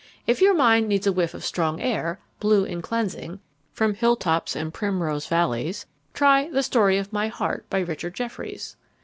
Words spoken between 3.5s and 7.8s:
from hilltops and primrose valleys, try "The Story of My Heart,"